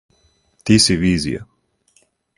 [0.69, 1.45] Ти си визија.